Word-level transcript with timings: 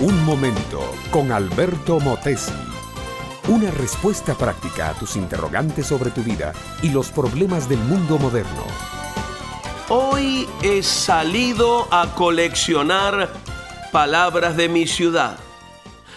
Un 0.00 0.24
momento 0.24 0.94
con 1.10 1.32
Alberto 1.32 1.98
Motesi. 1.98 2.52
Una 3.48 3.68
respuesta 3.72 4.36
práctica 4.36 4.90
a 4.90 4.94
tus 4.94 5.16
interrogantes 5.16 5.88
sobre 5.88 6.12
tu 6.12 6.22
vida 6.22 6.52
y 6.84 6.90
los 6.90 7.10
problemas 7.10 7.68
del 7.68 7.80
mundo 7.80 8.16
moderno. 8.16 8.62
Hoy 9.88 10.48
he 10.62 10.84
salido 10.84 11.88
a 11.92 12.14
coleccionar 12.14 13.28
palabras 13.90 14.56
de 14.56 14.68
mi 14.68 14.86
ciudad. 14.86 15.36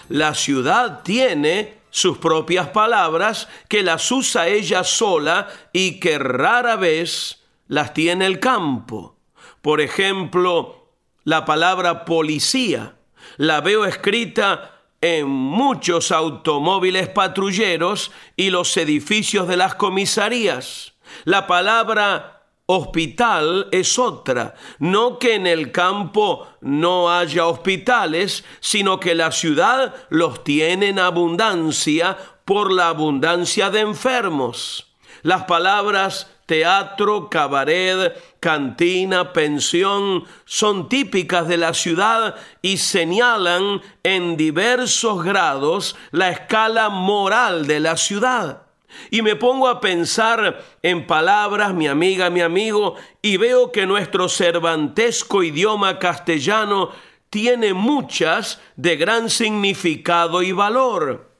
La 0.08 0.34
ciudad 0.34 1.02
tiene 1.02 1.78
sus 1.90 2.18
propias 2.18 2.68
palabras 2.68 3.48
que 3.66 3.82
las 3.82 4.12
usa 4.12 4.46
ella 4.46 4.84
sola 4.84 5.48
y 5.72 5.98
que 5.98 6.20
rara 6.20 6.76
vez 6.76 7.42
las 7.66 7.92
tiene 7.94 8.26
el 8.26 8.38
campo. 8.38 9.16
Por 9.60 9.80
ejemplo, 9.80 10.86
la 11.24 11.44
palabra 11.44 12.04
policía 12.04 12.94
la 13.36 13.60
veo 13.60 13.84
escrita 13.84 14.80
en 15.00 15.28
muchos 15.28 16.12
automóviles 16.12 17.08
patrulleros 17.08 18.12
y 18.36 18.50
los 18.50 18.76
edificios 18.76 19.48
de 19.48 19.56
las 19.56 19.74
comisarías. 19.74 20.94
La 21.24 21.46
palabra 21.46 22.42
hospital 22.66 23.68
es 23.72 23.98
otra. 23.98 24.54
No 24.78 25.18
que 25.18 25.34
en 25.34 25.46
el 25.46 25.72
campo 25.72 26.46
no 26.60 27.10
haya 27.10 27.46
hospitales, 27.46 28.44
sino 28.60 29.00
que 29.00 29.14
la 29.14 29.32
ciudad 29.32 29.94
los 30.08 30.44
tiene 30.44 30.88
en 30.88 30.98
abundancia 30.98 32.16
por 32.44 32.72
la 32.72 32.88
abundancia 32.88 33.70
de 33.70 33.80
enfermos. 33.80 34.94
Las 35.22 35.44
palabras 35.44 36.30
teatro, 36.52 37.30
cabaret, 37.30 38.12
cantina, 38.38 39.32
pensión, 39.32 40.24
son 40.44 40.86
típicas 40.86 41.48
de 41.48 41.56
la 41.56 41.72
ciudad 41.72 42.34
y 42.60 42.76
señalan 42.76 43.80
en 44.02 44.36
diversos 44.36 45.24
grados 45.24 45.96
la 46.10 46.28
escala 46.28 46.90
moral 46.90 47.66
de 47.66 47.80
la 47.80 47.96
ciudad. 47.96 48.64
Y 49.10 49.22
me 49.22 49.34
pongo 49.34 49.66
a 49.66 49.80
pensar 49.80 50.62
en 50.82 51.06
palabras, 51.06 51.72
mi 51.72 51.88
amiga, 51.88 52.28
mi 52.28 52.42
amigo, 52.42 52.96
y 53.22 53.38
veo 53.38 53.72
que 53.72 53.86
nuestro 53.86 54.28
cervantesco 54.28 55.42
idioma 55.42 55.98
castellano 55.98 56.90
tiene 57.30 57.72
muchas 57.72 58.60
de 58.76 58.96
gran 58.96 59.30
significado 59.30 60.42
y 60.42 60.52
valor. 60.52 61.30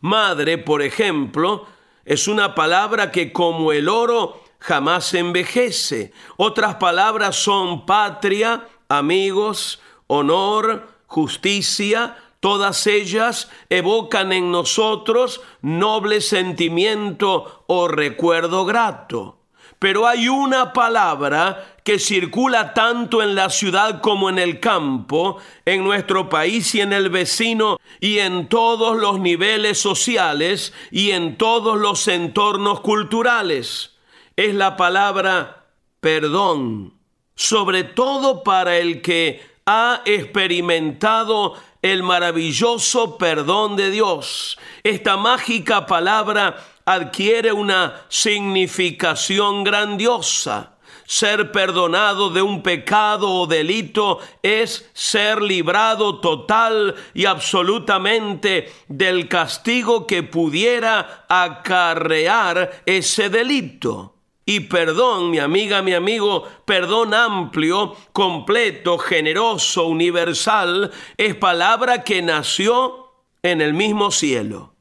Madre, 0.00 0.56
por 0.56 0.80
ejemplo, 0.80 1.73
es 2.04 2.28
una 2.28 2.54
palabra 2.54 3.10
que 3.10 3.32
como 3.32 3.72
el 3.72 3.88
oro 3.88 4.40
jamás 4.58 5.12
envejece. 5.14 6.12
Otras 6.36 6.76
palabras 6.76 7.36
son 7.36 7.86
patria, 7.86 8.66
amigos, 8.88 9.80
honor, 10.06 10.88
justicia. 11.06 12.16
Todas 12.40 12.86
ellas 12.86 13.50
evocan 13.70 14.32
en 14.32 14.50
nosotros 14.50 15.40
noble 15.62 16.20
sentimiento 16.20 17.64
o 17.66 17.88
recuerdo 17.88 18.64
grato. 18.64 19.38
Pero 19.78 20.06
hay 20.06 20.28
una 20.28 20.72
palabra 20.72 21.76
que 21.84 21.98
circula 21.98 22.72
tanto 22.72 23.22
en 23.22 23.34
la 23.34 23.50
ciudad 23.50 24.00
como 24.00 24.30
en 24.30 24.38
el 24.38 24.60
campo, 24.60 25.38
en 25.64 25.84
nuestro 25.84 26.28
país 26.28 26.74
y 26.74 26.80
en 26.80 26.92
el 26.92 27.10
vecino, 27.10 27.78
y 28.00 28.18
en 28.18 28.48
todos 28.48 28.96
los 28.96 29.20
niveles 29.20 29.78
sociales 29.78 30.72
y 30.90 31.10
en 31.10 31.36
todos 31.36 31.78
los 31.78 32.08
entornos 32.08 32.80
culturales. 32.80 33.96
Es 34.36 34.54
la 34.54 34.76
palabra 34.76 35.64
perdón, 36.04 36.92
sobre 37.34 37.82
todo 37.82 38.42
para 38.42 38.76
el 38.76 39.00
que 39.00 39.40
ha 39.64 40.02
experimentado 40.04 41.54
el 41.84 42.02
maravilloso 42.02 43.18
perdón 43.18 43.76
de 43.76 43.90
Dios. 43.90 44.58
Esta 44.82 45.18
mágica 45.18 45.84
palabra 45.84 46.56
adquiere 46.86 47.52
una 47.52 48.06
significación 48.08 49.64
grandiosa. 49.64 50.78
Ser 51.04 51.52
perdonado 51.52 52.30
de 52.30 52.40
un 52.40 52.62
pecado 52.62 53.30
o 53.30 53.46
delito 53.46 54.18
es 54.42 54.88
ser 54.94 55.42
librado 55.42 56.20
total 56.20 56.94
y 57.12 57.26
absolutamente 57.26 58.72
del 58.88 59.28
castigo 59.28 60.06
que 60.06 60.22
pudiera 60.22 61.26
acarrear 61.28 62.82
ese 62.86 63.28
delito. 63.28 64.13
Y 64.46 64.60
perdón, 64.60 65.30
mi 65.30 65.38
amiga, 65.38 65.80
mi 65.80 65.94
amigo, 65.94 66.46
perdón 66.66 67.14
amplio, 67.14 67.96
completo, 68.12 68.98
generoso, 68.98 69.86
universal, 69.86 70.92
es 71.16 71.34
palabra 71.34 72.04
que 72.04 72.20
nació 72.20 73.12
en 73.42 73.60
el 73.62 73.72
mismo 73.72 74.10
cielo. 74.10 74.74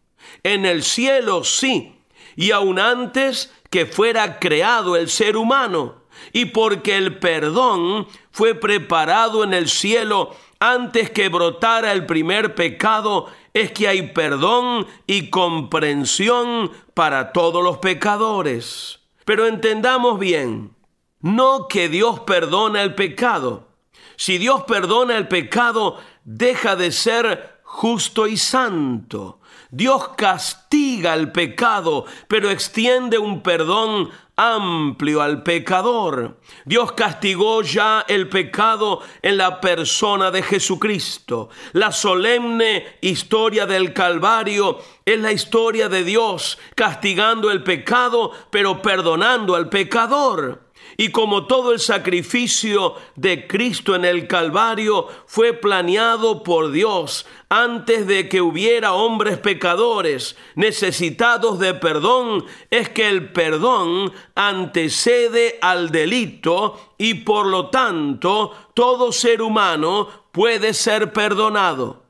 En 0.43 0.65
el 0.65 0.83
cielo 0.83 1.43
sí, 1.45 1.95
y 2.35 2.51
aún 2.51 2.77
antes 2.77 3.53
que 3.69 3.85
fuera 3.85 4.39
creado 4.39 4.97
el 4.97 5.09
ser 5.09 5.37
humano, 5.37 6.03
y 6.33 6.45
porque 6.45 6.97
el 6.97 7.19
perdón 7.19 8.07
fue 8.31 8.55
preparado 8.55 9.43
en 9.43 9.53
el 9.53 9.69
cielo 9.69 10.35
antes 10.59 11.09
que 11.09 11.29
brotara 11.29 11.91
el 11.91 12.05
primer 12.05 12.55
pecado, 12.55 13.27
es 13.53 13.71
que 13.71 13.87
hay 13.87 14.13
perdón 14.13 14.87
y 15.07 15.29
comprensión 15.29 16.71
para 16.93 17.31
todos 17.31 17.63
los 17.63 17.77
pecadores. 17.77 19.02
Pero 19.25 19.47
entendamos 19.47 20.19
bien, 20.19 20.75
no 21.21 21.67
que 21.67 21.89
Dios 21.89 22.19
perdona 22.21 22.83
el 22.83 22.95
pecado. 22.95 23.67
Si 24.15 24.37
Dios 24.37 24.63
perdona 24.63 25.17
el 25.17 25.27
pecado, 25.27 25.99
deja 26.23 26.75
de 26.75 26.91
ser 26.91 27.52
justo 27.73 28.27
y 28.27 28.37
santo. 28.37 29.39
Dios 29.71 30.09
castiga 30.15 31.15
el 31.15 31.31
pecado, 31.31 32.05
pero 32.27 32.51
extiende 32.51 33.17
un 33.17 33.41
perdón 33.41 34.11
amplio 34.35 35.23
al 35.23 35.41
pecador. 35.41 36.37
Dios 36.65 36.91
castigó 36.91 37.63
ya 37.63 38.05
el 38.07 38.29
pecado 38.29 39.01
en 39.23 39.37
la 39.37 39.59
persona 39.59 40.29
de 40.29 40.43
Jesucristo. 40.43 41.49
La 41.71 41.91
solemne 41.91 42.85
historia 43.01 43.65
del 43.65 43.91
Calvario 43.91 44.77
es 45.03 45.19
la 45.19 45.31
historia 45.31 45.89
de 45.89 46.03
Dios 46.03 46.59
castigando 46.75 47.49
el 47.49 47.63
pecado, 47.63 48.31
pero 48.51 48.83
perdonando 48.83 49.55
al 49.55 49.67
pecador. 49.69 50.62
Y 50.97 51.09
como 51.09 51.47
todo 51.47 51.71
el 51.71 51.79
sacrificio 51.79 52.95
de 53.15 53.47
Cristo 53.47 53.95
en 53.95 54.05
el 54.05 54.27
Calvario 54.27 55.07
fue 55.25 55.53
planeado 55.53 56.43
por 56.43 56.71
Dios 56.71 57.25
antes 57.49 58.05
de 58.07 58.29
que 58.29 58.41
hubiera 58.41 58.93
hombres 58.93 59.37
pecadores 59.37 60.35
necesitados 60.55 61.59
de 61.59 61.73
perdón, 61.73 62.45
es 62.69 62.89
que 62.89 63.07
el 63.09 63.31
perdón 63.31 64.13
antecede 64.35 65.57
al 65.61 65.89
delito 65.89 66.93
y 66.97 67.15
por 67.15 67.47
lo 67.47 67.69
tanto 67.69 68.51
todo 68.73 69.11
ser 69.11 69.41
humano 69.41 70.07
puede 70.31 70.73
ser 70.73 71.11
perdonado. 71.11 72.03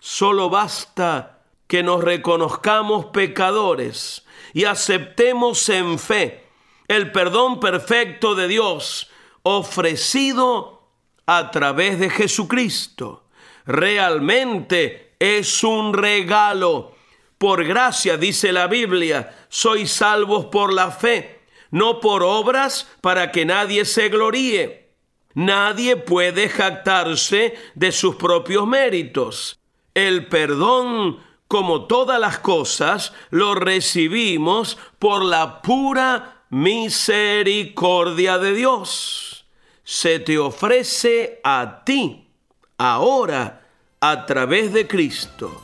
Solo 0.00 0.48
basta 0.48 1.42
que 1.66 1.82
nos 1.82 2.02
reconozcamos 2.02 3.06
pecadores 3.06 4.24
y 4.54 4.64
aceptemos 4.64 5.68
en 5.68 5.98
fe 5.98 6.47
el 6.88 7.12
perdón 7.12 7.60
perfecto 7.60 8.34
de 8.34 8.48
Dios 8.48 9.10
ofrecido 9.42 10.88
a 11.26 11.50
través 11.50 11.98
de 11.98 12.10
Jesucristo. 12.10 13.24
Realmente 13.66 15.14
es 15.18 15.62
un 15.62 15.92
regalo. 15.92 16.94
Por 17.36 17.64
gracia, 17.64 18.16
dice 18.16 18.52
la 18.52 18.66
Biblia, 18.66 19.36
sois 19.48 19.92
salvos 19.92 20.46
por 20.46 20.72
la 20.72 20.90
fe, 20.90 21.42
no 21.70 22.00
por 22.00 22.22
obras 22.22 22.88
para 23.00 23.30
que 23.30 23.44
nadie 23.44 23.84
se 23.84 24.08
gloríe. 24.08 24.88
Nadie 25.34 25.96
puede 25.96 26.48
jactarse 26.48 27.54
de 27.74 27.92
sus 27.92 28.16
propios 28.16 28.66
méritos. 28.66 29.60
El 29.94 30.26
perdón, 30.26 31.20
como 31.46 31.86
todas 31.86 32.18
las 32.18 32.38
cosas, 32.38 33.12
lo 33.30 33.54
recibimos 33.54 34.78
por 34.98 35.24
la 35.24 35.62
pura 35.62 36.37
misericordia 36.50 38.38
de 38.38 38.54
Dios 38.54 39.46
se 39.84 40.18
te 40.18 40.38
ofrece 40.38 41.40
a 41.44 41.82
ti 41.84 42.28
ahora 42.76 43.62
a 44.00 44.26
través 44.26 44.72
de 44.72 44.86
Cristo. 44.86 45.62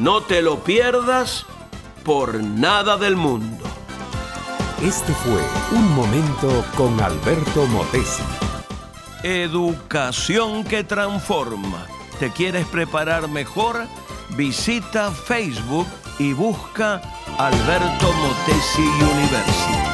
No 0.00 0.22
te 0.22 0.42
lo 0.42 0.64
pierdas 0.64 1.46
por 2.04 2.42
nada 2.42 2.96
del 2.96 3.16
mundo. 3.16 3.64
Este 4.82 5.12
fue 5.12 5.40
Un 5.72 5.94
Momento 5.94 6.64
con 6.76 7.00
Alberto 7.00 7.66
Motesi. 7.66 8.22
Educación 9.22 10.64
que 10.64 10.82
transforma. 10.82 11.86
¿Te 12.18 12.30
quieres 12.30 12.66
preparar 12.66 13.28
mejor? 13.28 13.86
Visita 14.30 15.10
Facebook 15.10 15.86
y 16.18 16.32
busca 16.32 17.00
Alberto 17.38 18.12
Motesi 18.12 18.82
University. 18.82 19.91